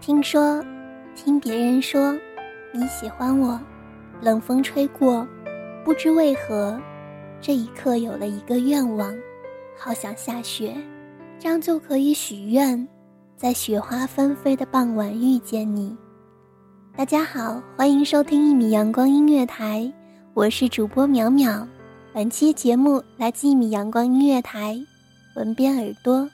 [0.00, 0.64] 听说，
[1.14, 2.14] 听别人说，
[2.72, 3.60] 你喜欢我。
[4.22, 5.26] 冷风吹过，
[5.84, 6.80] 不知为何，
[7.38, 9.14] 这一刻有了一个愿望，
[9.78, 10.74] 好想下雪，
[11.38, 12.88] 这样就可以许愿，
[13.36, 15.94] 在雪花纷飞的傍晚遇见你。
[16.96, 19.92] 大家好，欢迎收听一米阳光音乐台，
[20.32, 21.66] 我是主播淼淼。
[22.14, 24.78] 本期节目来自一米阳光音乐台，
[25.36, 26.26] 文编耳朵。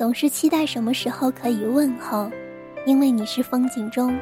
[0.00, 2.30] 总是期待什么时候可以问候，
[2.86, 4.18] 因为你是风景中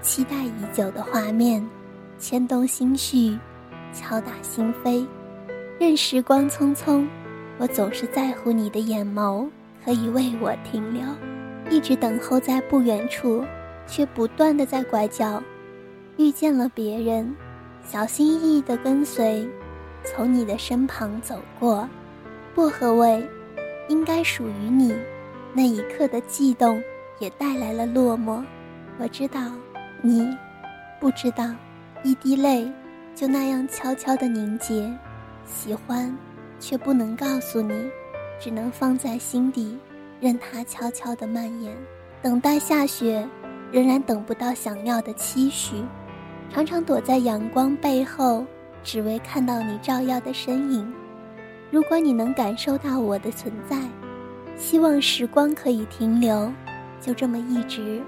[0.00, 1.64] 期待已久的画面，
[2.18, 3.38] 牵动心绪，
[3.92, 5.06] 敲打心扉。
[5.78, 7.06] 任时光匆匆，
[7.56, 9.48] 我总是在乎你的眼眸
[9.84, 11.04] 可以为我停留，
[11.70, 13.44] 一直等候在不远处，
[13.86, 15.40] 却不断的在拐角
[16.16, 17.32] 遇见了别人，
[17.86, 19.48] 小心翼翼的跟随，
[20.02, 21.88] 从你的身旁走过，
[22.56, 23.24] 薄荷味，
[23.92, 24.96] 应该属于你。
[25.52, 26.82] 那一刻的悸动，
[27.18, 28.42] 也带来了落寞。
[28.98, 29.52] 我知道，
[30.00, 30.26] 你
[30.98, 31.44] 不知道，
[32.02, 32.72] 一滴泪
[33.14, 34.90] 就那样悄悄的凝结。
[35.44, 36.16] 喜欢，
[36.58, 37.74] 却不能告诉你，
[38.40, 39.78] 只能放在心底，
[40.20, 41.76] 任它悄悄的蔓延。
[42.22, 43.28] 等待下雪，
[43.70, 45.84] 仍然等不到想要的期许。
[46.50, 48.46] 常常躲在阳光背后，
[48.82, 50.90] 只为看到你照耀的身影。
[51.72, 53.76] 如果你能感受到我的存在。
[54.58, 56.52] 希望时光可以停留，
[57.00, 58.00] 就这么一直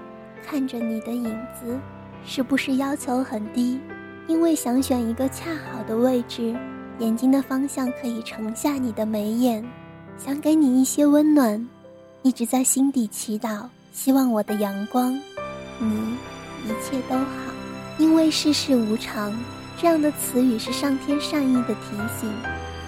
[0.45, 1.77] 看着你的影子，
[2.23, 3.79] 是不是要求很低？
[4.27, 6.55] 因为想选一个恰好的位置，
[6.99, 9.65] 眼睛的方向可以盛下你的眉眼，
[10.17, 11.67] 想给你一些温暖，
[12.21, 15.11] 一直在心底祈祷，希望我的阳光，
[15.79, 16.15] 你
[16.65, 17.25] 一切都好。
[17.97, 19.33] 因为世事无常，
[19.77, 22.31] 这样的词语是上天善意的提醒，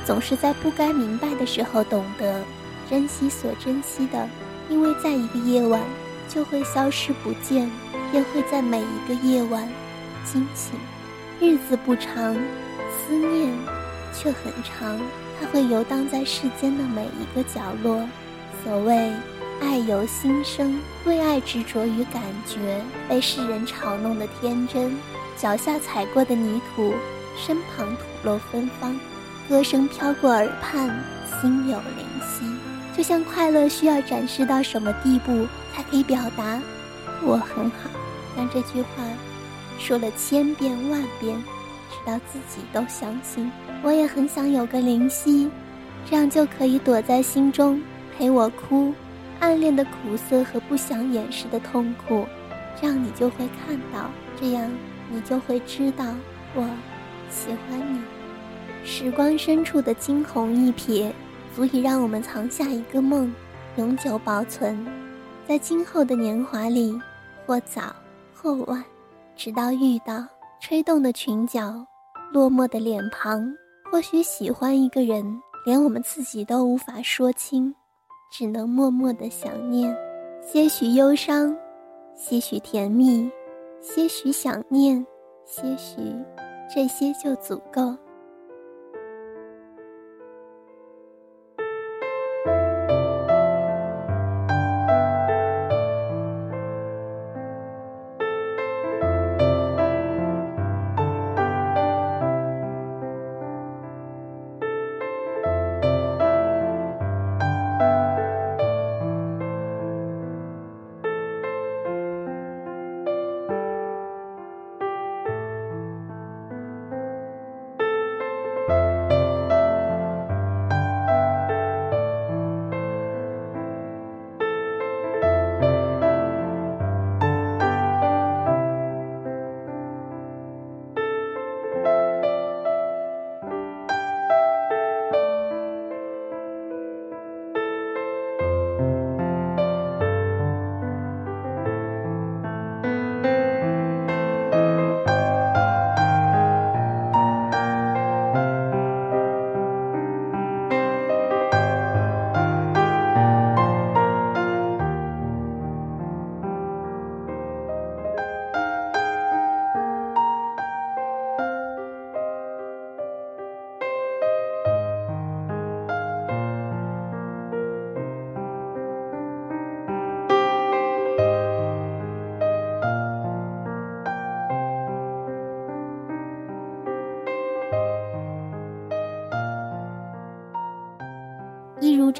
[0.08, 2.42] 总是在不该明白的时候懂得。
[2.90, 4.26] 珍惜所珍惜的，
[4.70, 5.84] 因为在一个夜晚
[6.30, 7.70] 就会消失不见，
[8.10, 9.68] 便会在每一个夜晚
[10.24, 10.80] 惊醒。
[11.42, 13.52] 日子不长，思念
[14.14, 14.98] 却很长。
[15.38, 18.08] 它会游荡在世间的每一个角落。
[18.64, 19.12] 所谓
[19.60, 24.96] 爱由心生，为爱执着于感觉，被世人嘲弄的天真。
[25.36, 26.94] 脚下踩过的泥土，
[27.36, 28.98] 身旁吐露芬芳。
[29.50, 30.90] 歌声飘过耳畔，
[31.40, 32.46] 心有灵犀。
[32.96, 36.60] 就像快乐需要展示到什么地步才可以表达
[37.24, 37.90] 我很好？
[38.36, 38.90] 但这句话
[39.80, 41.36] 说了千遍万遍，
[41.90, 43.50] 直到自己都相信。
[43.84, 45.50] 我也很想有个灵犀，
[46.10, 47.82] 这样就可以躲在心中
[48.18, 48.94] 陪我哭，
[49.40, 52.26] 暗恋的苦涩和不想掩饰的痛苦，
[52.82, 54.10] 这样你就会看到，
[54.42, 54.70] 这样
[55.10, 56.04] 你就会知道
[56.56, 56.64] 我
[57.30, 58.02] 喜欢你。
[58.90, 61.12] 时光深处的惊鸿一瞥，
[61.54, 63.32] 足以让我们藏下一个梦，
[63.76, 64.88] 永久保存，
[65.46, 66.98] 在今后的年华里，
[67.46, 67.94] 或早
[68.34, 68.82] 或晚，
[69.36, 70.26] 直到遇到
[70.62, 71.86] 吹动的裙角，
[72.32, 73.54] 落寞的脸庞。
[73.92, 77.76] 或许喜欢一个人，连我们自己都无法说清，
[78.32, 79.94] 只能默默的想念，
[80.42, 81.54] 些许忧伤，
[82.16, 83.30] 些许甜蜜，
[83.82, 85.06] 些许想念，
[85.46, 85.98] 些许
[86.74, 87.94] 这些就足够。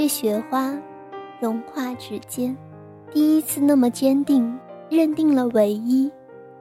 [0.08, 0.74] 这雪花
[1.42, 2.56] 融化指尖，
[3.12, 4.58] 第一次那么坚定，
[4.90, 6.10] 认定了唯一。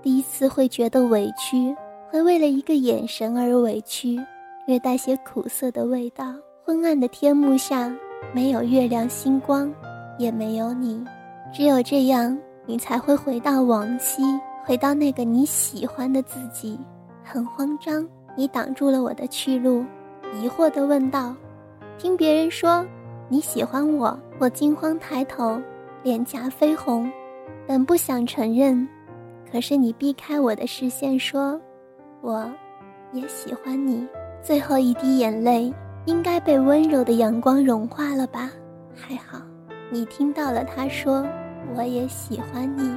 [0.03, 1.73] 第一次会觉得委屈，
[2.11, 4.19] 会为了一个眼神而委屈，
[4.67, 6.35] 略带些苦涩的味道。
[6.65, 7.89] 昏暗的天幕下，
[8.35, 9.73] 没有月亮星光，
[10.19, 11.01] 也没有你。
[11.55, 14.25] 只有这样，你才会回到往昔，
[14.65, 16.77] 回到那个你喜欢的自己。
[17.23, 18.05] 很慌张，
[18.35, 19.85] 你挡住了我的去路，
[20.35, 21.33] 疑惑地问道
[21.97, 22.85] ：“听别人说。”
[23.29, 25.61] 你喜欢我，我惊慌抬头，
[26.03, 27.11] 脸颊绯红，
[27.67, 28.87] 本不想承认，
[29.51, 31.61] 可是你避开我的视线，说
[32.23, 32.49] ：“我，
[33.13, 34.07] 也喜欢你。”
[34.43, 38.49] 最后一滴眼泪应该被温柔的阳光融化了吧？
[38.95, 39.43] 还好，
[39.91, 41.27] 你听到了他说
[41.77, 42.97] ：“我也喜欢你。”